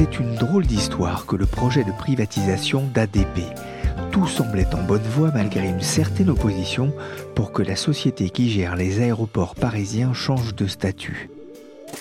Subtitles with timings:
[0.00, 3.42] C'est une drôle d'histoire que le projet de privatisation d'ADP.
[4.10, 6.94] Tout semblait en bonne voie malgré une certaine opposition
[7.34, 11.28] pour que la société qui gère les aéroports parisiens change de statut.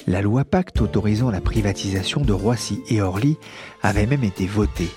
[0.07, 3.37] La loi Pacte autorisant la privatisation de Roissy et Orly
[3.83, 4.91] avait même été votée.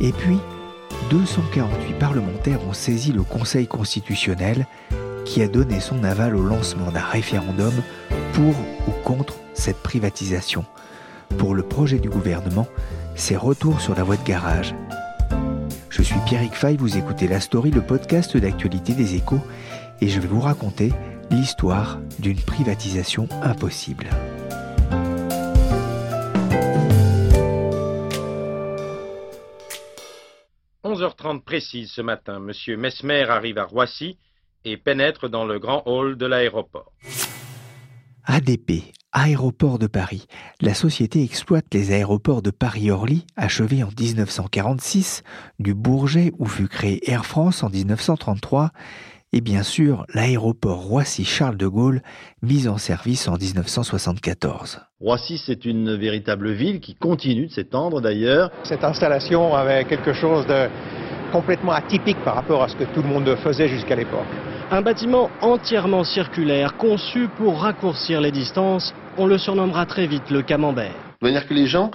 [0.00, 0.38] Et puis,
[1.10, 4.68] 248 parlementaires ont saisi le Conseil constitutionnel
[5.24, 7.74] qui a donné son aval au lancement d'un référendum
[8.32, 8.54] pour
[8.86, 10.64] ou contre cette privatisation.
[11.38, 12.66] Pour le projet du gouvernement,
[13.14, 14.74] c'est retour sur la voie de garage.
[15.90, 19.40] Je suis Pierrick Fay, vous écoutez La Story, le podcast d'actualité des échos,
[20.00, 20.92] et je vais vous raconter
[21.30, 24.08] l'histoire d'une privatisation impossible.
[30.84, 32.76] 11h30 précise ce matin, M.
[32.78, 34.18] Mesmer arrive à Roissy
[34.64, 36.92] et pénètre dans le grand hall de l'aéroport.
[38.24, 40.26] ADP, Aéroport de Paris.
[40.60, 45.22] La société exploite les aéroports de Paris-Orly, achevés en 1946,
[45.60, 48.70] du Bourget où fut créé Air France en 1933,
[49.32, 52.02] et bien sûr l'aéroport Roissy-Charles de Gaulle,
[52.42, 54.80] mis en service en 1974.
[55.00, 58.50] Roissy, c'est une véritable ville qui continue de s'étendre d'ailleurs.
[58.64, 60.68] Cette installation avait quelque chose de
[61.30, 64.26] complètement atypique par rapport à ce que tout le monde faisait jusqu'à l'époque.
[64.72, 70.42] Un bâtiment entièrement circulaire, conçu pour raccourcir les distances, on le surnommera très vite le
[70.42, 70.94] camembert.
[71.20, 71.90] De manière que les gens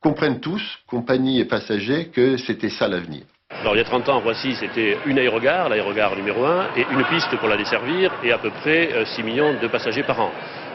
[0.00, 3.22] comprennent tous, compagnie et passagers, que c'était ça l'avenir.
[3.60, 7.04] Alors il y a 30 ans, Roissy, c'était une aérogare, l'aérogare numéro 1, et une
[7.04, 10.30] piste pour la desservir, et à peu près 6 millions de passagers par an.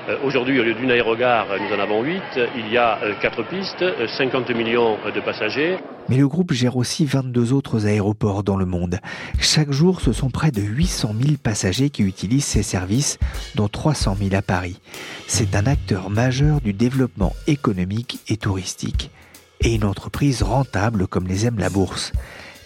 [0.07, 2.22] Euh, aujourd'hui, au lieu d'une aérogare, nous en avons 8.
[2.56, 5.78] Il y a 4 pistes, 50 millions de passagers.
[6.07, 9.00] Mais le groupe gère aussi 22 autres aéroports dans le monde.
[9.40, 13.19] Chaque jour, ce sont près de 800 000 passagers qui utilisent ces services,
[13.56, 14.79] dont 300 000 à Paris.
[15.28, 19.12] C'est un acteur majeur du développement économique et touristique.
[19.59, 22.13] Et une entreprise rentable comme les aime la bourse.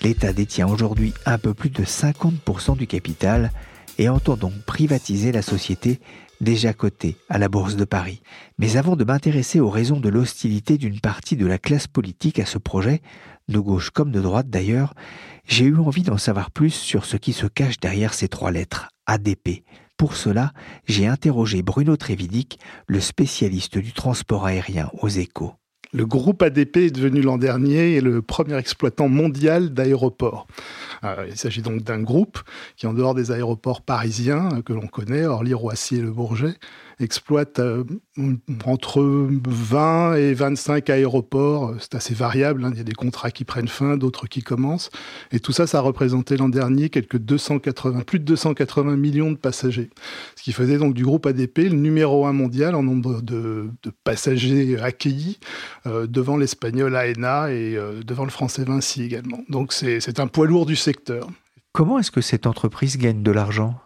[0.04, 3.52] L'État détient aujourd'hui un peu plus de 50% du capital
[3.98, 6.00] et entend donc privatiser la société
[6.42, 8.22] déjà cotée à la Bourse de Paris.
[8.58, 12.46] Mais avant de m'intéresser aux raisons de l'hostilité d'une partie de la classe politique à
[12.46, 13.02] ce projet,
[13.48, 14.94] de gauche comme de droite d'ailleurs,
[15.48, 18.90] j'ai eu envie d'en savoir plus sur ce qui se cache derrière ces trois lettres,
[19.06, 19.64] ADP.
[19.98, 20.52] Pour cela,
[20.88, 25.54] j'ai interrogé Bruno Trévidic, le spécialiste du transport aérien aux échos.
[25.94, 30.48] Le groupe ADP est devenu l'an dernier le premier exploitant mondial d'aéroports.
[31.04, 32.40] Euh, il s'agit donc d'un groupe
[32.78, 36.54] qui, en dehors des aéroports parisiens euh, que l'on connaît, Orly, Roissy et Le Bourget,
[37.02, 37.84] exploite euh,
[38.66, 41.76] entre 20 et 25 aéroports.
[41.80, 42.64] C'est assez variable.
[42.64, 42.72] Hein.
[42.74, 44.90] Il y a des contrats qui prennent fin, d'autres qui commencent.
[45.32, 49.38] Et tout ça, ça a représenté l'an dernier quelques 280, plus de 280 millions de
[49.38, 49.90] passagers.
[50.36, 53.70] Ce qui faisait donc du groupe ADP le numéro un mondial en nombre de,
[54.04, 55.40] passagers accueillis
[55.86, 59.44] devant l'espagnol AENA et devant le français Vinci également.
[59.50, 61.28] Donc c'est un poids lourd du secteur.
[61.72, 63.80] Comment est-ce que cette entreprise gagne de l'argent?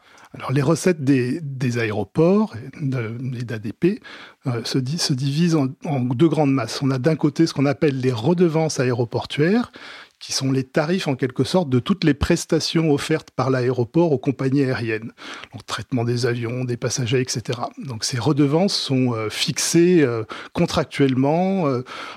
[0.49, 1.41] Les recettes des,
[1.77, 4.01] aéroports et d'ADP
[4.47, 6.81] euh, se, se, divisent en, deux grandes masses.
[6.81, 9.71] On a d'un côté ce qu'on appelle les redevances aéroportuaires,
[10.19, 14.17] qui sont les tarifs en quelque sorte de toutes les prestations offertes par l'aéroport aux
[14.17, 15.11] compagnies aériennes.
[15.51, 17.59] Donc traitement des avions, des passagers, etc.
[17.77, 20.23] Donc ces redevances sont euh, fixées euh,
[20.53, 21.65] contractuellement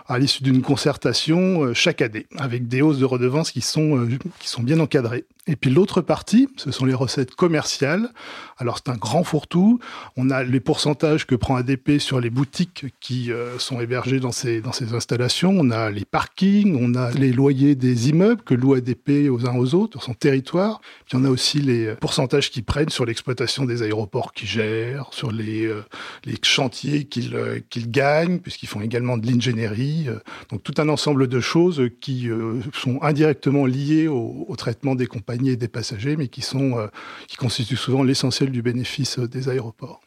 [0.07, 4.07] à l'issue d'une concertation chaque année, avec des hausses de redevances qui sont
[4.61, 5.25] bien encadrées.
[5.49, 8.11] Et puis l'autre partie, ce sont les recettes commerciales.
[8.59, 9.79] Alors c'est un grand fourre-tout.
[10.17, 14.31] On a les pourcentages que prend ADP sur les boutiques qui euh, sont hébergées dans
[14.31, 15.55] ces, dans ces installations.
[15.59, 19.57] On a les parkings, on a les loyers des immeubles que loue ADP aux uns
[19.57, 20.83] aux autres, sur son territoire.
[21.07, 25.33] Puis on a aussi les pourcentages qu'ils prennent sur l'exploitation des aéroports qu'ils gèrent, sur
[25.33, 25.83] les, euh,
[26.27, 30.09] les chantiers qu'ils euh, qu'ils gagnent, puisqu'ils font également de l'ingénierie.
[30.51, 32.29] Donc tout un ensemble de choses qui
[32.75, 36.89] sont indirectement liées au, au traitement des compagnies des passagers, mais qui, sont,
[37.27, 40.01] qui constituent souvent l'essentiel du bénéfice des aéroports.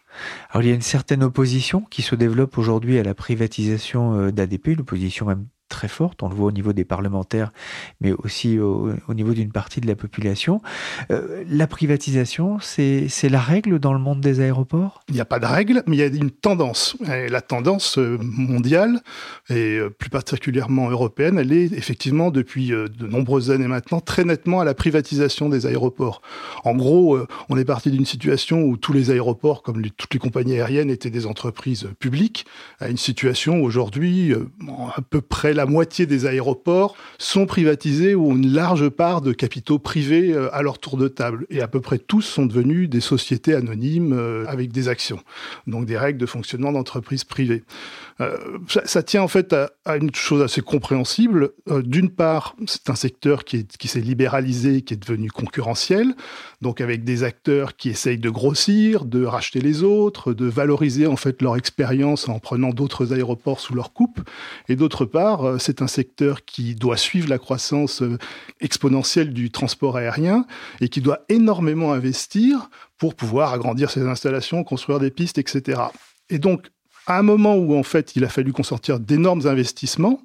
[0.49, 4.75] Alors il y a une certaine opposition qui se développe aujourd'hui à la privatisation d'ADP,
[4.77, 7.51] l'opposition même très forte, on le voit au niveau des parlementaires,
[8.01, 10.61] mais aussi au, niveau d'une partie de la population.
[11.09, 15.01] Euh, la privatisation, c'est la règle dans le monde des aéroports?
[15.07, 16.95] Il n'y a pas de règle, mais il y a une tendance.
[17.07, 18.99] La tendance euh, mondiale,
[19.49, 24.59] et euh, plus particulièrement européenne, elle est effectivement depuis de nombreuses années maintenant très nettement
[24.59, 26.21] à la privatisation des aéroports.
[26.65, 27.17] En gros,
[27.49, 31.09] on est parti d'une situation où tous les aéroports, comme toutes les compagnies aériennes, étaient
[31.09, 32.45] des entreprises publiques,
[32.79, 34.33] à une situation aujourd'hui
[34.95, 39.31] à peu près la moitié des aéroports sont privatisés ou ont une large part de
[39.31, 41.45] capitaux privés euh, à leur tour de table.
[41.51, 45.19] Et à peu près tous sont devenus des sociétés anonymes euh, avec des actions.
[45.67, 47.63] Donc des règles de fonctionnement d'entreprises privées.
[48.19, 48.37] Euh,
[48.67, 51.51] ça, tient en fait à, une chose assez compréhensible.
[51.83, 56.13] D'une part, c'est un secteur qui, s'est libéralisé, qui est devenu concurrentiel,
[56.61, 61.15] donc avec des acteurs qui essayent de grossir, de racheter les autres, de valoriser en
[61.15, 64.21] fait leur expérience en prenant d'autres aéroports sous leur coupe.
[64.69, 68.17] Et d'autre part, euh, c'est un secteur qui doit suivre la croissance euh,
[68.59, 70.45] exponentielle du transport aérien
[70.79, 75.81] et qui doit énormément investir pour pouvoir agrandir ses installations, construire des pistes, etc.
[76.29, 76.67] Et donc,
[77.07, 80.21] à un moment où en fait il a fallu consentir d'énormes investissements,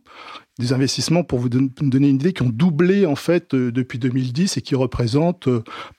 [0.59, 4.57] des investissements pour vous donner une idée qui ont doublé en fait euh, depuis 2010
[4.57, 5.49] et qui représentent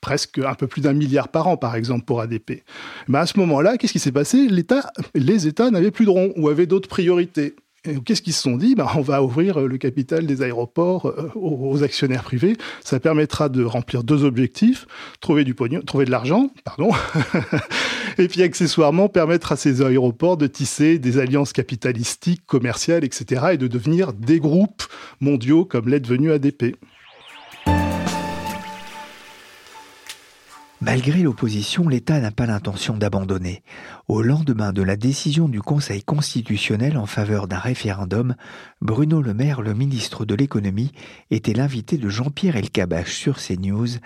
[0.02, 2.64] presque un peu plus d'un milliard par an par exemple pour ADP.
[3.08, 4.48] Mais à ce moment-là, qu'est-ce qui s'est passé?
[5.14, 7.56] Les États n'avaient plus de rond ou avaient d'autres priorités.
[8.06, 8.76] Qu'est-ce qu'ils se sont dit?
[8.76, 12.58] Ben, On va ouvrir euh, le capital des aéroports euh, aux actionnaires privés.
[12.84, 14.88] Ça permettra de remplir deux objectifs
[15.22, 16.90] trouver du pognon, trouver de l'argent, pardon,
[18.18, 23.58] et puis accessoirement permettre à ces aéroports de tisser des alliances capitalistiques, commerciales, etc., et
[23.58, 24.84] de devenir des groupes
[25.20, 26.76] mondiaux comme l'est devenu ADP.
[30.80, 33.64] Malgré l'opposition, l'État n'a pas l'intention d'abandonner.
[34.08, 38.36] Au lendemain de la décision du Conseil constitutionnel en faveur d'un référendum,
[38.80, 40.92] Bruno Le Maire, le ministre de l'économie,
[41.32, 43.98] était l'invité de Jean-Pierre Elkabach sur CNews.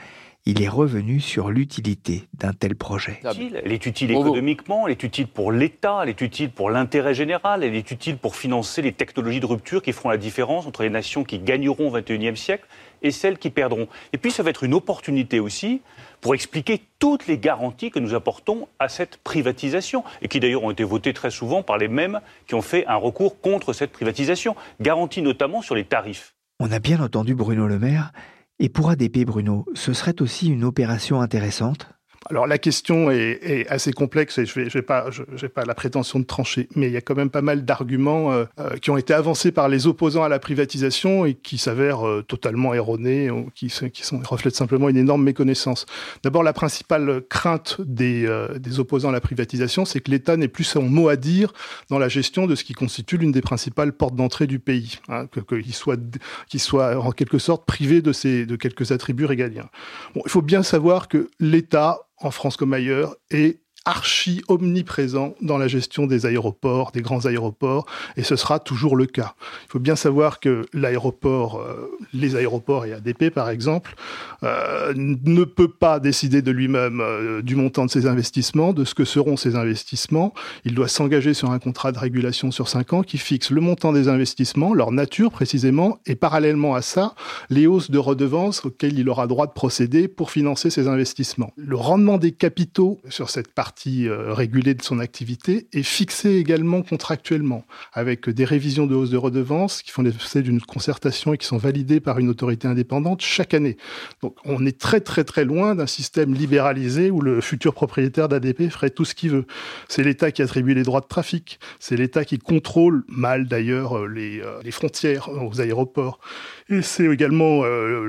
[0.47, 3.21] Il est revenu sur l'utilité d'un tel projet.
[3.23, 7.63] Elle est utile économiquement, elle est utile pour l'État, elle est utile pour l'intérêt général,
[7.63, 10.89] elle est utile pour financer les technologies de rupture qui feront la différence entre les
[10.89, 12.65] nations qui gagneront au XXIe siècle
[13.03, 13.87] et celles qui perdront.
[14.13, 15.81] Et puis ça va être une opportunité aussi
[16.21, 20.71] pour expliquer toutes les garanties que nous apportons à cette privatisation, et qui d'ailleurs ont
[20.71, 24.55] été votées très souvent par les mêmes qui ont fait un recours contre cette privatisation,
[24.79, 26.33] garanties notamment sur les tarifs.
[26.59, 28.11] On a bien entendu Bruno Le Maire,
[28.61, 31.89] et pour ADP, Bruno, ce serait aussi une opération intéressante?
[32.29, 35.09] Alors la question est, assez complexe et je n'ai je pas,
[35.55, 38.45] pas la prétention de trancher, mais il y a quand même pas mal d'arguments euh,
[38.59, 42.21] euh, qui ont été avancés par les opposants à la privatisation et qui s'avèrent euh,
[42.21, 45.85] totalement erronés ou qui, qui sont, reflètent simplement une énorme méconnaissance.
[46.23, 48.29] D'abord, la principale crainte des,
[48.59, 51.51] des opposants à la privatisation, c'est que l'État n'ait plus son mot à dire
[51.89, 55.25] dans la gestion de ce qui constitue l'une des principales portes d'entrée du pays, hein,
[55.27, 55.99] qu'il soit,
[56.57, 59.69] soit en quelque sorte privé de, ses, de quelques attributs régaliens.
[60.13, 65.57] Bon, il faut bien savoir que l'État en France comme ailleurs, est archi omniprésent dans
[65.57, 67.85] la gestion des aéroports, des grands aéroports,
[68.15, 69.33] et ce sera toujours le cas.
[69.65, 73.95] Il faut bien savoir que l'aéroport, euh, les aéroports et ADP par exemple,
[74.43, 78.93] euh, ne peut pas décider de lui-même euh, du montant de ses investissements, de ce
[78.93, 80.33] que seront ses investissements.
[80.63, 83.93] Il doit s'engager sur un contrat de régulation sur cinq ans qui fixe le montant
[83.93, 87.15] des investissements, leur nature précisément, et parallèlement à ça,
[87.49, 91.51] les hausses de redevances auxquelles il aura droit de procéder pour financer ses investissements.
[91.55, 96.35] Le rendement des capitaux sur cette partie partie euh, régulée de son activité est fixée
[96.35, 97.63] également contractuellement,
[97.93, 101.55] avec des révisions de hausse de redevances qui font l'effet d'une concertation et qui sont
[101.55, 103.77] validées par une autorité indépendante chaque année.
[104.21, 108.69] Donc on est très très très loin d'un système libéralisé où le futur propriétaire d'ADP
[108.69, 109.45] ferait tout ce qu'il veut.
[109.87, 114.05] C'est l'État qui attribue les droits de trafic, c'est l'État qui contrôle mal d'ailleurs euh,
[114.05, 116.19] les, euh, les frontières aux aéroports.
[116.67, 117.63] Et c'est également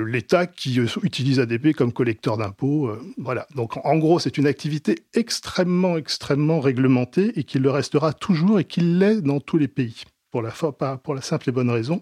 [0.06, 2.90] l'État qui utilise ADP comme collecteur d'impôts.
[3.18, 3.46] voilà.
[3.56, 8.58] Donc en gros, c'est une activité extrêmement extrêmement, extrêmement réglementé et qu'il le restera toujours
[8.58, 10.04] et qu'il l'est dans tous les pays.
[10.30, 12.00] pour la, simple et bonne raison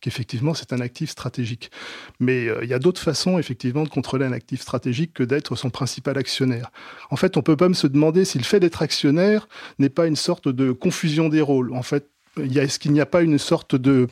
[0.00, 1.70] qu'effectivement c'est un actif stratégique.
[2.18, 5.54] Mais euh, il y a d'autres façons effectivement de contrôler un actif stratégique que d'être
[5.54, 6.72] son principal actionnaire.
[7.10, 9.46] En fait, on peut pas se demander si le fait d'être actionnaire
[9.78, 11.72] n'est pas une sorte de confusion des rôles.
[11.74, 14.08] En fait, est-ce qu'il n'y a pas une sorte de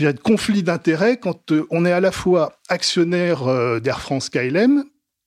[0.00, 4.84] de conflit d'intérêts quand euh, on est à la fois actionnaire euh, d'Air France KLM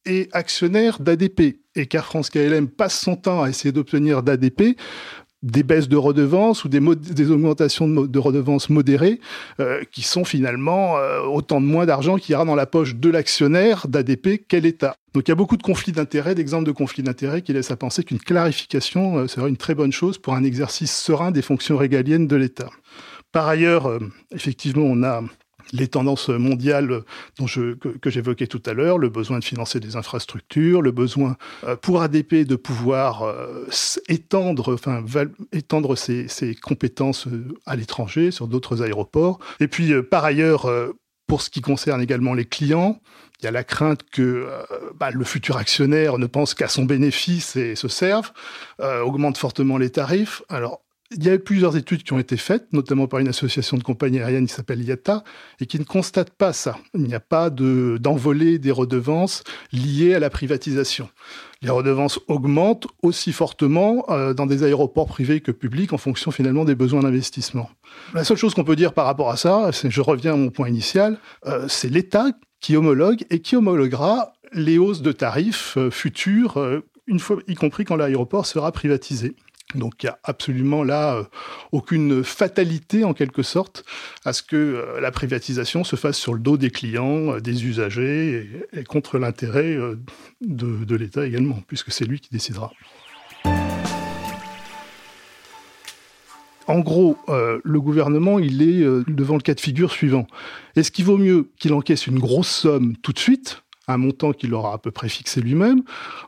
[0.08, 4.78] et actionnaire d'ADP et qu'Air France KLM passe son temps à essayer d'obtenir d'ADP
[5.44, 9.20] des baisses de redevances ou des, augmentations de, redevances modérées
[9.60, 13.10] euh, qui sont finalement euh, autant de moins d'argent qui ira dans la poche de
[13.10, 14.96] l'actionnaire d'ADP qu'est l'État.
[15.14, 17.78] Donc il y a beaucoup de conflits d'intérêts, d'exemples de conflits d'intérêts qui laissent à
[17.78, 21.78] penser qu'une clarification euh, serait une très bonne chose pour un exercice serein des fonctions
[21.78, 22.70] régaliennes de l'État.
[23.32, 24.00] Par ailleurs,
[24.32, 25.22] effectivement, on a
[25.74, 27.02] les tendances mondiales
[27.38, 31.76] dont que, j'évoquais tout à l'heure, le besoin de financer des infrastructures, le besoin euh,
[31.76, 33.68] pour ADP de pouvoir euh,
[34.08, 35.04] étendre, enfin,
[35.52, 36.28] étendre ses,
[36.62, 39.40] compétences euh, à l'étranger, sur d'autres aéroports.
[39.60, 40.70] Et puis, par ailleurs,
[41.28, 43.00] pour ce qui concerne également les clients,
[43.40, 44.48] il y a la crainte que
[44.96, 48.32] bah, le futur actionnaire ne pense qu'à son bénéfice et se serve,
[48.80, 50.42] augmente fortement les tarifs.
[50.50, 50.82] Alors,
[51.16, 53.84] il y a eu plusieurs études qui ont été faites, notamment par une association de
[53.84, 55.24] compagnies aériennes qui s'appelle IATA,
[55.62, 56.78] et qui ne constatent pas ça.
[56.94, 61.10] Il n'y a pas d'envolée des redevances liées à la privatisation.
[61.62, 66.66] Les redevances augmentent aussi fortement euh, dans des aéroports privés que publics en fonction finalement
[66.66, 67.70] des besoins d'investissement.
[68.14, 70.70] La seule chose qu'on peut dire par rapport à ça, je reviens à mon point
[70.70, 72.26] initial, euh, c'est l'État
[72.60, 77.86] qui homologue et qui homologuera les hausses de tarifs euh, futures, une fois, y compris
[77.86, 79.36] quand l'aéroport sera privatisé.
[79.76, 81.24] Donc il n'y a absolument là euh,
[81.74, 83.84] aucune fatalité en quelque sorte
[84.24, 87.66] à ce que euh, la privatisation se fasse sur le dos des clients, euh, des
[87.66, 89.78] usagers et, contre l'intérêt
[90.42, 92.72] de, l'État également, puisque c'est lui qui décidera.
[96.68, 100.28] En gros, le gouvernement, il est devant le cas de figure suivant.
[100.76, 104.53] Est-ce qu'il vaut mieux qu'il encaisse une grosse somme tout de suite, un montant qu'il
[104.53, 105.82] aura à peu près fixé lui-même,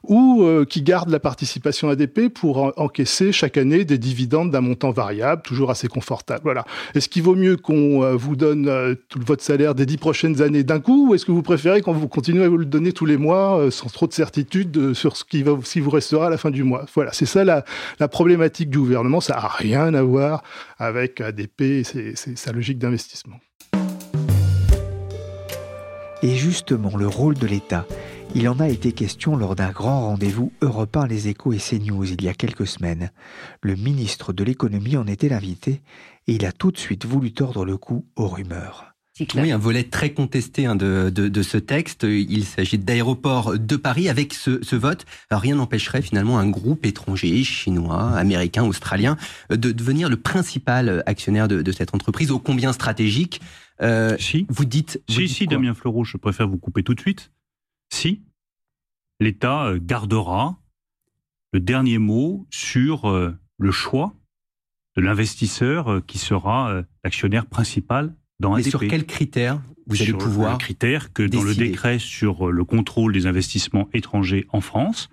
[0.03, 4.91] ou euh, qui garde la participation ADP pour encaisser chaque année des dividendes d'un montant
[4.91, 6.41] variable, toujours assez confortable.
[6.43, 6.65] Voilà.
[6.95, 10.41] Est-ce qu'il vaut mieux qu'on euh, vous donne euh, tout votre salaire des dix prochaines
[10.41, 12.93] années d'un coup, ou est-ce que vous préférez qu'on vous continue à vous le donner
[12.93, 16.51] tous les mois sans trop de certitude sur ce qui, vous restera à la fin
[16.51, 16.85] du mois?
[16.95, 17.63] Voilà, c'est ça la,
[18.07, 19.21] problématique du gouvernement.
[19.21, 20.43] Ça n'a rien à voir
[20.77, 23.39] avec ADP et sa logique d'investissement.
[26.21, 27.85] Et justement, le rôle de l'État,
[28.35, 32.11] il en a été question lors d'un grand rendez-vous Europe 1, Les Échos et CNews
[32.11, 33.11] il y a quelques semaines.
[33.61, 35.81] Le ministre de l'économie en était l'invité
[36.27, 38.88] et il a tout de suite voulu tordre le cou aux rumeurs.
[39.35, 42.03] Oui, un volet très contesté hein, de, de, ce texte.
[42.03, 44.09] Il s'agit d'aéroports de Paris.
[44.09, 49.17] Avec ce, vote, rien n'empêcherait finalement un groupe étranger, chinois, américain, australien,
[49.49, 53.41] de devenir le principal actionnaire de, de cette entreprise, ô combien stratégique.
[53.81, 54.45] Euh, si.
[54.49, 55.01] Vous dites.
[55.07, 57.31] si, si, Damien Fleureau, je préfère vous couper tout de suite.
[57.89, 58.21] Si,
[59.19, 60.59] l'État euh, gardera
[61.53, 64.13] le dernier mot sur euh, le choix
[64.95, 68.69] de l'investisseur qui sera l'actionnaire principal dans ADP.
[68.69, 73.25] Sur quels critères vous allez pouvoir critères que dans le décret sur le contrôle des
[73.25, 75.09] investissements étrangers en France,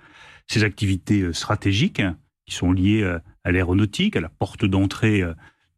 [0.49, 2.03] ces activités stratégiques
[2.45, 3.03] qui sont liées
[3.45, 5.23] à l'aéronautique, à la porte d'entrée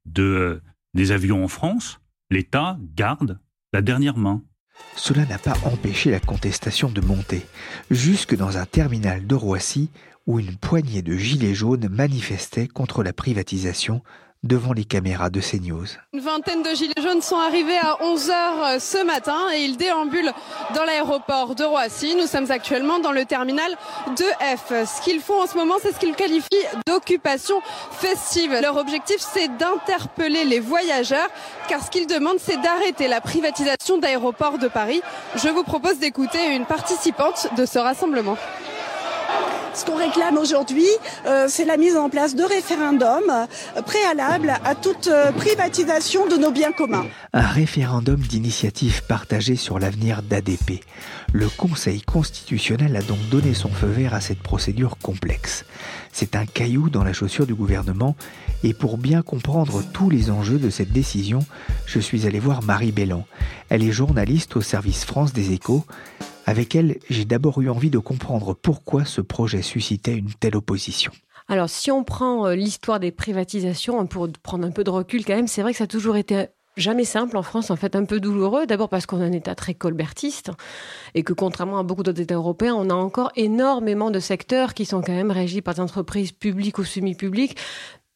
[0.05, 0.61] de,
[0.95, 2.01] des avions en France,
[2.31, 3.39] l'État garde
[3.73, 4.43] la dernière main.
[4.97, 7.47] Cela n'a pas empêché la contestation de monter,
[7.91, 9.91] jusque dans un terminal de Roissy
[10.27, 14.03] où une poignée de gilets jaunes manifestaient contre la privatisation
[14.45, 15.87] devant les caméras de CNews.
[16.13, 20.33] Une vingtaine de gilets jaunes sont arrivés à 11h euh, ce matin et ils déambulent
[20.75, 22.15] dans l'aéroport de Roissy.
[22.15, 23.77] Nous sommes actuellement dans le terminal
[24.11, 24.87] 2F.
[24.87, 27.61] Ce qu'ils font en ce moment, c'est ce qu'ils qualifient d'occupation
[27.93, 28.57] festive.
[28.63, 31.29] Leur objectif, c'est d'interpeller les voyageurs
[31.69, 35.03] car ce qu'ils demandent, c'est d'arrêter la privatisation d'aéroports de Paris.
[35.37, 38.37] Je vous propose d'écouter une participante de ce rassemblement.
[39.75, 40.89] Ce qu'on réclame aujourd'hui,
[41.27, 43.47] euh, c'est la mise en place de référendums
[43.87, 47.07] préalables à toute euh, privatisation de nos biens communs.
[47.33, 50.83] Un référendum d'initiative partagée sur l'avenir d'ADP.
[51.33, 55.65] Le Conseil constitutionnel a donc donné son feu vert à cette procédure complexe.
[56.13, 58.17] C'est un caillou dans la chaussure du gouvernement
[58.65, 61.41] et pour bien comprendre tous les enjeux de cette décision,
[61.87, 63.27] je suis allé voir Marie Bellan.
[63.69, 65.85] Elle est journaliste au service France des échos
[66.49, 71.13] avec elle, j'ai d'abord eu envie de comprendre pourquoi ce projet suscitait une telle opposition.
[71.47, 75.37] Alors, si on prend euh, l'histoire des privatisations, pour prendre un peu de recul quand
[75.37, 76.47] même, c'est vrai que ça a toujours été
[76.79, 78.67] jamais simple en France, en fait un peu douloureux.
[78.67, 80.51] D'abord parce qu'on a un État très colbertiste
[81.15, 84.87] et que contrairement à beaucoup d'autres États européens, on a encore énormément de secteurs qui
[84.87, 87.59] sont quand même régis par des entreprises publiques ou semi-publiques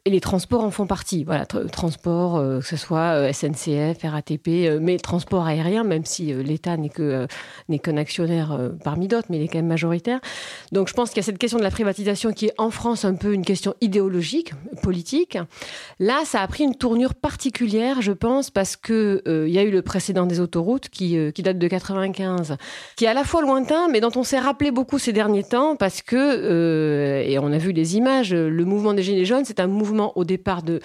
[0.04, 1.22] Et les transports en font partie.
[1.22, 6.34] Voilà, transport, euh, que ce soit euh, SNCF, RATP, euh, mais transport aérien, même si
[6.34, 10.18] l'État n'est qu'un actionnaire parmi d'autres, mais il est quand même majoritaire.
[10.72, 13.04] Donc je pense qu'il y a cette question de la privatisation qui est en France
[13.04, 15.38] un peu une question idéologique, politique.
[16.00, 19.70] Là, ça a pris une tournure particulière, je pense, parce que il y a eu
[19.70, 22.56] le précédent des autoroutes qui qui date de 95,
[22.96, 25.76] qui est à la fois lointain, mais dont on s'est rappelé beaucoup ces derniers temps,
[25.76, 29.68] parce que et on a vu les images, le mouvement des gilets jaunes, c'est un
[29.68, 30.80] mouvement au départ de,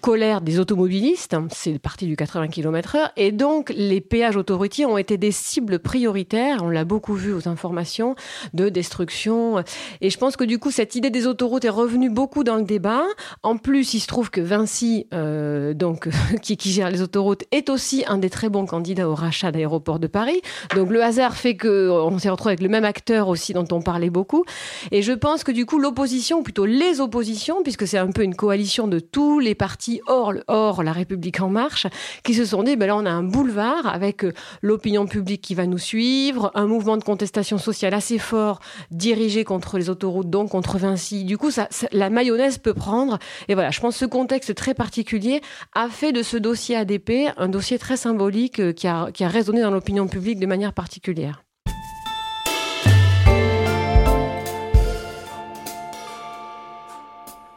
[0.00, 5.16] colère des automobilistes, c'est parti du 80 km/h, et donc les péages autoroutiers ont été
[5.16, 8.14] des cibles prioritaires, on l'a beaucoup vu aux informations,
[8.52, 9.62] de destruction.
[10.00, 12.64] Et je pense que du coup, cette idée des autoroutes est revenue beaucoup dans le
[12.64, 13.02] débat.
[13.42, 16.08] En plus, il se trouve que Vinci, euh, donc,
[16.42, 20.06] qui, gère les autoroutes, est aussi un des très bons candidats au rachat d'aéroports de
[20.06, 20.40] Paris.
[20.74, 24.10] Donc le hasard fait qu'on s'est retrouvé avec le même acteur aussi dont on parlait
[24.10, 24.44] beaucoup.
[24.90, 28.22] Et je pense que du coup, l'opposition, ou plutôt les oppositions, puisque c'est un peu
[28.22, 31.86] une coalition de tous les partis hors, la République en marche
[32.24, 35.54] qui se sont dit, ben là on a un boulevard avec euh, l'opinion publique qui
[35.54, 38.60] va nous suivre, un mouvement de contestation sociale assez fort
[38.90, 41.24] dirigé contre les autoroutes, donc contre Vinci.
[41.24, 43.18] Du coup, ça, la mayonnaise peut prendre.
[43.48, 45.40] Et voilà, je pense que ce contexte très particulier
[45.74, 49.70] a fait de ce dossier ADP un dossier très symbolique euh, qui a résonné dans
[49.70, 51.44] l'opinion publique de manière particulière.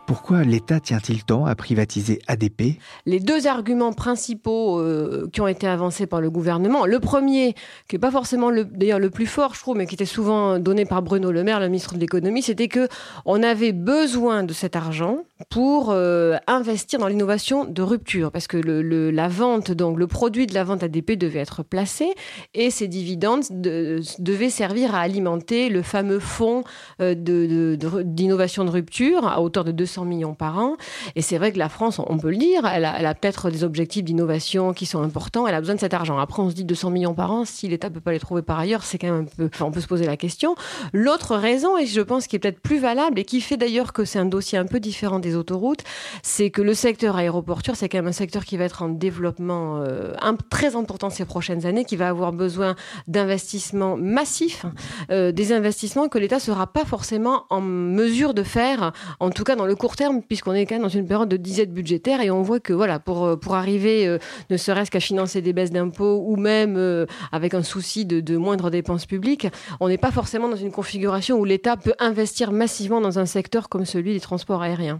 [0.07, 5.67] Pourquoi l'État tient-il tant à privatiser ADP Les deux arguments principaux euh, qui ont été
[5.67, 7.55] avancés par le gouvernement, le premier,
[7.89, 10.85] qui n'est pas forcément d'ailleurs le plus fort, je trouve, mais qui était souvent donné
[10.85, 12.87] par Bruno Le Maire, le ministre de l'économie, c'était que
[13.25, 18.55] on avait besoin de cet argent pour euh, investir dans l'innovation de rupture, parce que
[18.55, 22.13] le, la vente, donc le produit de la vente ADP devait être placé
[22.53, 26.63] et ces dividendes devaient servir à alimenter le fameux fonds
[27.01, 30.75] euh, d'innovation de, rupture à hauteur de 200 millions par an.
[31.15, 34.03] Et c'est vrai que la France, on peut le dire, elle a, peut-être des objectifs
[34.03, 36.17] d'innovation qui sont importants, elle a besoin de cet argent.
[36.17, 38.59] Après, on se dit 200 millions par an, si l'État peut pas les trouver par
[38.59, 39.49] ailleurs, c'est quand même un peu...
[39.61, 40.55] On peut se poser la question.
[40.93, 44.05] L'autre raison, et je pense qui est peut-être plus valable, et qui fait d'ailleurs que
[44.05, 45.83] c'est un dossier un peu différent des autoroutes,
[46.23, 49.81] c'est que le secteur aéroportuaire, c'est quand même un secteur qui va être en développement
[49.81, 50.13] euh,
[50.49, 52.75] très important ces prochaines années, qui va avoir besoin
[53.07, 54.65] d'investissements massifs,
[55.11, 59.55] euh, des investissements que l'État sera pas forcément en mesure de faire, en tout cas
[59.55, 62.29] dans le court terme, puisqu'on est quand même dans une période de disette budgétaire et
[62.29, 64.17] on voit que voilà, pour, euh, pour arriver euh,
[64.49, 68.35] ne serait-ce qu'à financer des baisses d'impôts ou même euh, avec un souci de, de
[68.35, 69.47] moindres dépenses publiques,
[69.79, 73.69] on n'est pas forcément dans une configuration où l'État peut investir massivement dans un secteur
[73.69, 74.99] comme celui des transports aériens.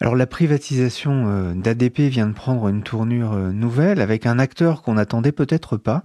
[0.00, 5.32] Alors la privatisation d'ADP vient de prendre une tournure nouvelle avec un acteur qu'on n'attendait
[5.32, 6.02] peut-être pas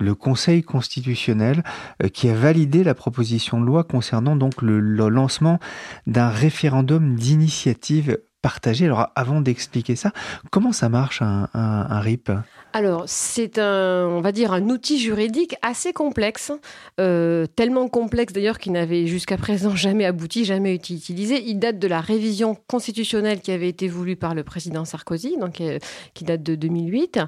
[0.00, 1.62] le Conseil constitutionnel
[2.02, 5.58] euh, qui a validé la proposition de loi concernant donc le, lancement
[6.06, 8.86] d'un référendum d'initiative partagée.
[8.86, 10.12] Alors avant d'expliquer ça,
[10.50, 12.30] comment ça marche un, un RIP?
[12.72, 16.52] Alors, c'est un, on va dire, un outil juridique assez complexe,
[17.00, 21.42] euh, tellement complexe d'ailleurs qu'il n'avait jusqu'à présent jamais abouti, jamais été utilisé.
[21.46, 25.60] Il date de la révision constitutionnelle qui avait été voulue par le président Sarkozy, donc
[25.60, 25.78] euh,
[26.14, 27.18] qui date de 2008.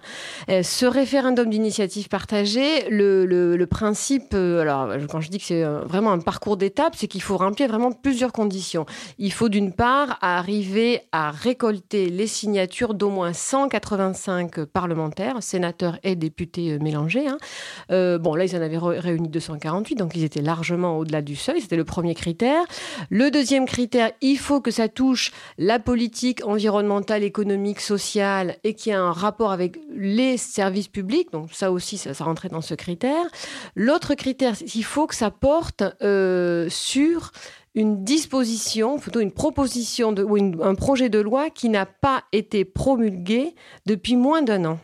[0.49, 6.13] Euh, ce référendum d'initiative partagée, le, le, principe, alors quand je dis que c'est vraiment
[6.13, 8.85] un parcours d'étapes, c'est qu'il faut remplir vraiment plusieurs conditions.
[9.19, 16.17] Il faut d'une part arriver à récolter les signatures d'au moins 185 parlementaires sénateurs et
[16.17, 17.27] députés euh, mélangés.
[17.27, 17.39] Hein.
[17.91, 21.61] Euh, bon, là, ils en avaient réuni 248, donc ils étaient largement au-delà du seuil.
[21.61, 22.63] C'était le premier critère.
[23.11, 28.93] Le deuxième critère, il faut que ça touche la politique environnementale, économique, sociale et qu'il
[28.93, 31.31] y ait un rapport avec les services publics.
[31.33, 33.25] Donc ça aussi, ça, rentrait dans ce critère.
[33.75, 37.33] L'autre critère, il faut que ça porte euh, sur
[37.75, 42.65] une disposition, plutôt une proposition de, ou un projet de loi qui n'a pas été
[42.65, 43.55] promulgué
[43.87, 44.79] depuis moins d'un an.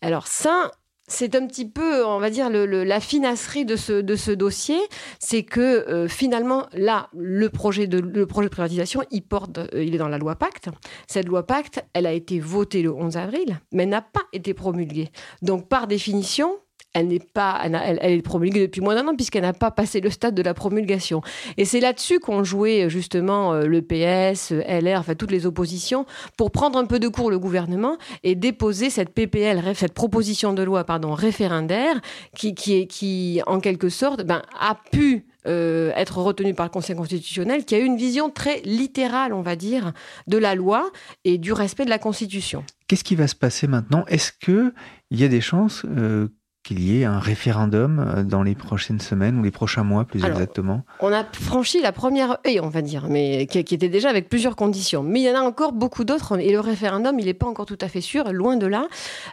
[0.00, 0.70] Alors ça,
[1.08, 4.78] c'est un petit peu, on va dire, la finasserie de ce, de ce dossier,
[5.18, 9.84] c'est que euh, finalement, là, le projet, de, le projet de privatisation, il, porte, euh,
[9.84, 10.68] il est dans la loi Pacte.
[11.06, 15.10] Cette loi Pacte, elle a été votée le 11 avril, mais n'a pas été promulguée.
[15.42, 16.56] Donc, par définition,
[16.94, 20.10] elle n'est pas, elle, est promulguée depuis moins d'un an puisqu'elle n'a pas passé le
[20.10, 21.22] stade de la promulgation.
[21.56, 26.50] Et c'est là-dessus qu'ont joué justement euh, le PS, LR, enfin toutes les oppositions, pour
[26.50, 30.84] prendre un peu de cours le gouvernement et déposer cette PPL, cette proposition de loi,
[30.84, 32.00] pardon, référendaire,
[32.36, 36.94] qui, qui, qui en quelque sorte, ben, a pu euh, être retenue par le Conseil
[36.94, 39.92] constitutionnel, qui a une vision très littérale, on va dire,
[40.28, 40.90] de la loi
[41.24, 42.64] et du respect de la Constitution.
[42.86, 44.04] Qu'est-ce qui va se passer maintenant?
[44.06, 44.72] Est-ce qu'il
[45.10, 46.28] y a des chances euh,
[46.62, 50.24] qu'il y ait un référendum euh, dans les prochaines semaines ou les prochains mois, plus
[50.24, 54.28] exactement On a franchi la première haie, on va dire, mais qui, était déjà avec
[54.28, 55.02] plusieurs conditions.
[55.02, 57.66] Mais il y en a encore beaucoup d'autres, et le référendum, il n'est pas encore
[57.66, 58.86] tout à fait sûr, loin de là.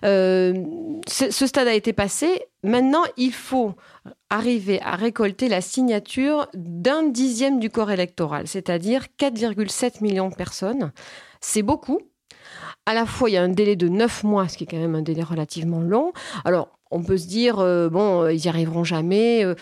[0.03, 0.53] Euh,
[1.07, 2.45] ce stade a été passé.
[2.63, 3.75] Maintenant, il faut
[4.29, 10.91] arriver à récolter la signature d'un dixième du corps électoral, c'est-à-dire 4,7 millions de personnes.
[11.41, 11.99] C'est beaucoup.
[12.89, 14.79] À la fois, il y a un délai de 9 mois, ce qui est quand
[14.79, 16.11] même un délai relativement long.
[16.43, 19.45] Alors, on peut se dire, euh, bon, euh, ils n'y arriveront jamais.
[19.45, 19.53] Euh,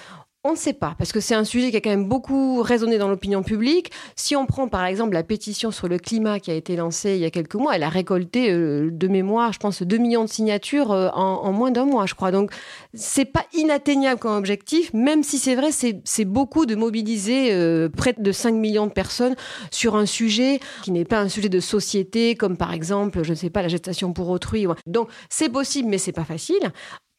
[0.47, 2.97] on ne sait pas, parce que c'est un sujet qui a quand même beaucoup résonné
[2.97, 3.91] dans l'opinion publique.
[4.15, 7.19] Si on prend par exemple la pétition sur le climat qui a été lancée il
[7.19, 10.91] y a quelques mois, elle a récolté de mémoire, je pense, 2 millions de signatures
[10.91, 12.31] en, moins d'un mois, je crois.
[12.31, 12.51] Donc
[12.93, 18.31] c'est pas inatteignable comme objectif, même si c'est vrai, c'est beaucoup de mobiliser près de
[18.31, 19.35] 5 millions de personnes
[19.71, 23.35] sur un sujet qui n'est pas un sujet de société, comme par exemple, je ne
[23.35, 24.65] sais pas, la gestation pour autrui.
[24.85, 26.71] Donc c'est possible, mais c'est pas facile.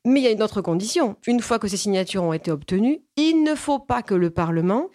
[0.04, 1.16] Mais il y a une autre condition.
[1.26, 4.88] Une fois que ces signatures ont été obtenues, il ne faut pas que le Parlement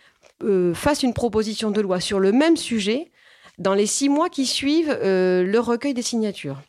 [0.44, 3.12] euh, fasse une proposition de loi sur le même sujet
[3.63, 6.62] dans les six mois qui suivent euh, le recueil des signatures.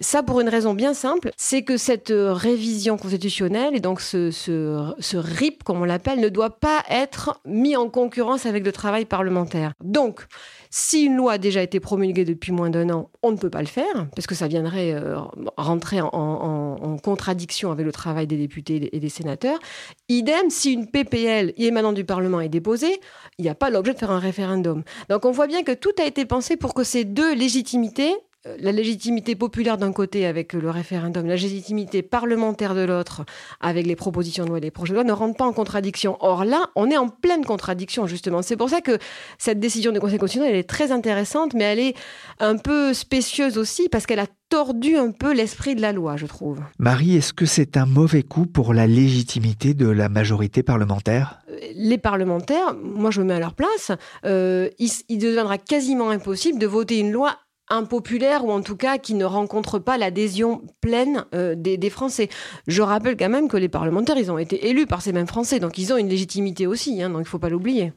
[0.00, 4.30] Ça pour une raison bien simple, c'est que cette euh, révision constitutionnelle et donc ce,
[4.30, 9.04] ce, RIP, comme on l'appelle, ne doit pas être mis en concurrence avec le travail
[9.04, 9.72] parlementaire.
[9.82, 10.26] Donc,
[10.70, 13.60] si une loi a déjà été promulguée depuis moins d'un an, on ne peut pas
[13.60, 15.18] le faire, parce que ça viendrait euh,
[15.58, 19.58] rentrer en, en, contradiction avec le travail des députés et des sénateurs.
[20.08, 23.00] Idem, si une PPL émanant du Parlement est déposée,
[23.38, 24.82] il n'y a pas l'objet de faire un référendum.
[25.10, 28.14] Donc on voit bien que tout a été pensé pour que ces deux légitimités
[28.46, 33.26] euh, la légitimité populaire d'un côté avec le référendum, la légitimité parlementaire de l'autre
[33.60, 36.16] avec les propositions de loi et les projets de loi ne rentrent pas en contradiction.
[36.20, 38.40] Or là, on est en pleine contradiction justement.
[38.40, 38.98] C'est pour ça que
[39.36, 41.94] cette décision du Conseil constitutionnel elle est très intéressante, mais elle est
[42.40, 46.26] un peu spécieuse aussi parce qu'elle a tordu un peu l'esprit de la loi, je
[46.26, 46.60] trouve.
[46.78, 51.41] Marie, est-ce que c'est un mauvais coup pour la légitimité de la majorité parlementaire?
[51.74, 53.92] Les parlementaires, moi je me mets à leur place,
[54.24, 57.36] euh, il deviendra quasiment impossible de voter une loi
[57.68, 62.28] impopulaire ou en tout cas qui ne rencontre pas l'adhésion pleine euh, des, Français.
[62.66, 65.58] Je rappelle quand même que les parlementaires, ils ont été élus par ces mêmes Français,
[65.58, 67.92] donc ils ont une légitimité aussi, hein, donc il ne faut pas l'oublier.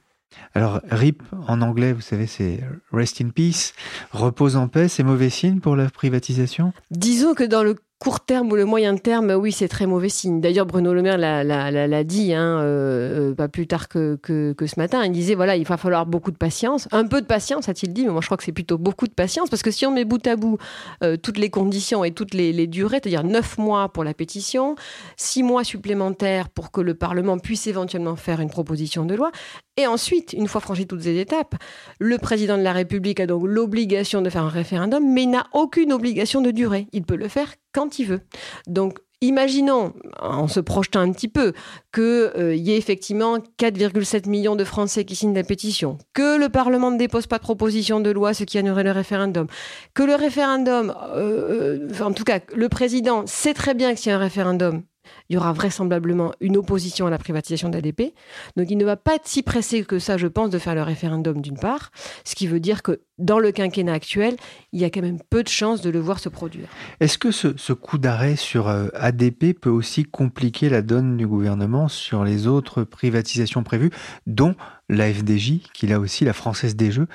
[0.54, 2.62] Alors, RIP en anglais, vous savez, c'est
[2.92, 3.74] Rest in Peace,
[4.12, 6.74] repose en paix, c'est mauvais signe pour la privatisation?
[6.92, 10.42] Disons que dans le court terme ou le moyen terme, oui, c'est très mauvais signe.
[10.42, 15.04] D'ailleurs, Bruno Le Maire l'a dit, hein, euh, euh, pas plus tard que, ce matin.
[15.06, 16.88] Il disait voilà, il va falloir beaucoup de patience.
[16.92, 19.14] Un peu de patience, a-t-il dit, mais moi je crois que c'est plutôt beaucoup de
[19.14, 20.58] patience, parce que si on met bout à bout
[21.04, 24.76] euh, toutes les conditions et toutes les, les durées, c'est-à-dire neuf mois pour la pétition,
[25.16, 29.32] six mois supplémentaires pour que le Parlement puisse éventuellement faire une proposition de loi,
[29.78, 31.56] et ensuite, une fois franchi toutes ces étapes,
[32.00, 35.92] le président de la République a donc l'obligation de faire un référendum, mais n'a aucune
[35.92, 36.88] obligation de durée.
[36.94, 38.22] Il peut le faire quand il veut.
[38.68, 41.54] Donc, Imaginons, en se projetant un petit peu,
[41.94, 46.50] qu'il euh, y ait effectivement 4,7 millions de Français qui signent la pétition, que le
[46.50, 49.48] Parlement ne dépose pas de proposition de loi, ce qui annulerait le référendum,
[49.94, 54.10] que le référendum, euh, euh, en tout cas, le président sait très bien que s'il
[54.10, 54.84] y a un référendum,
[55.30, 58.14] il y aura vraisemblablement une opposition à la privatisation d'ADP.
[58.58, 60.84] Donc il ne va pas être si pressé que ça, je pense, de faire le
[60.84, 61.92] référendum d'une part,
[62.24, 64.36] ce qui veut dire que dans le quinquennat actuel,
[64.74, 66.68] il y a quand même peu de chances de le voir se produire.
[67.00, 71.88] Est-ce que ce, coup d'arrêt sur euh, ADP peut aussi compliquer la donne du gouvernement
[71.88, 73.92] sur les autres privatisations prévues,
[74.28, 74.56] dont
[74.90, 77.08] la FDJ, qui là aussi, la Française des Jeux,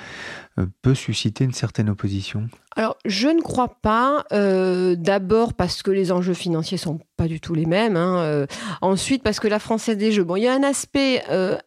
[0.58, 2.48] euh, peut susciter une certaine opposition?
[2.76, 4.24] Alors, je ne crois pas.
[4.32, 7.96] Euh, d'abord parce que les enjeux financiers sont pas du tout les mêmes.
[8.00, 8.46] Hein, euh.
[8.80, 11.22] ensuite, parce que la Française des Jeux, bon, il y a un aspect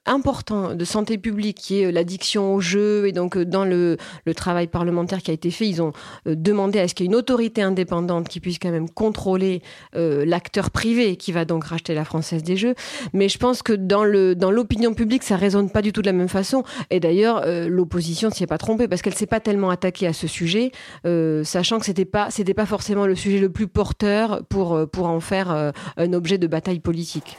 [0.05, 3.07] important de santé publique qui est l'addiction aux jeux.
[3.07, 5.93] Et donc, dans le, le, travail parlementaire qui a été fait, ils ont
[6.25, 9.61] demandé à ce qu'il y ait une autorité indépendante qui puisse quand même contrôler
[9.93, 12.75] l'acteur privé qui va donc racheter la Française des Jeux.
[13.13, 16.07] Mais je pense que dans le dans l'opinion publique, ça résonne pas du tout de
[16.07, 16.63] la même façon.
[16.89, 20.13] Et d'ailleurs, l'opposition ne s'y est pas trompée parce qu'elle s'est pas tellement attaquée à
[20.13, 20.71] ce sujet,
[21.05, 24.85] euh, sachant que c'était pas c'était pas forcément le sujet le plus porteur pour euh,
[24.85, 27.37] pour en faire euh, un objet de bataille politique.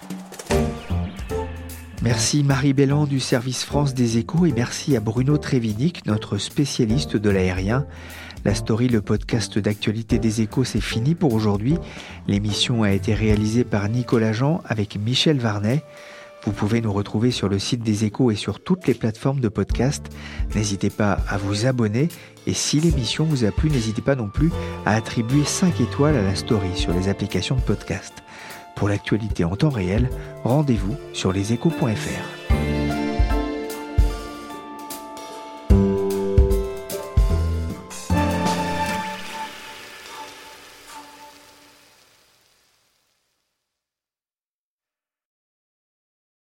[2.02, 7.16] Merci Marie Belland du service France des Échos et merci à Bruno Trévinic, notre spécialiste
[7.16, 7.86] de l'aérien.
[8.44, 11.76] La story, le podcast d'actualité des échos, c'est fini pour aujourd'hui.
[12.28, 15.82] L'émission a été réalisée par Nicolas Jean avec Michel Varnet.
[16.44, 19.48] Vous pouvez nous retrouver sur le site des échos et sur toutes les plateformes de
[19.48, 20.04] podcast.
[20.54, 22.08] N'hésitez pas à vous abonner
[22.46, 24.50] et si l'émission vous a plu, n'hésitez pas non plus
[24.84, 28.23] à attribuer 5 étoiles à la story sur les applications de podcast.
[28.74, 30.10] Pour l'actualité en temps réel,
[30.42, 32.63] rendez-vous sur leséchos.fr.